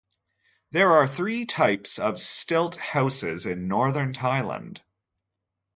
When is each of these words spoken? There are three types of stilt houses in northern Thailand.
There 0.71 0.93
are 0.93 1.07
three 1.07 1.45
types 1.45 1.99
of 1.99 2.19
stilt 2.19 2.75
houses 2.75 3.45
in 3.45 3.67
northern 3.67 4.13
Thailand. 4.13 4.79